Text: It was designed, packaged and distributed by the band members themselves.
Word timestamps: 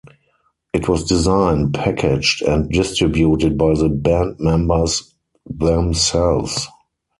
It 0.73 0.89
was 0.89 1.03
designed, 1.03 1.75
packaged 1.75 2.41
and 2.41 2.67
distributed 2.71 3.55
by 3.55 3.75
the 3.75 3.87
band 3.89 4.37
members 4.39 5.13
themselves. 5.45 6.65